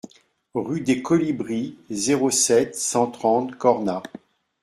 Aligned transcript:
Rue 0.55 0.81
des 0.81 1.03
Colibris, 1.03 1.77
zéro 1.91 2.31
sept, 2.31 2.73
cent 2.75 3.05
trente 3.05 3.55
Cornas 3.55 4.01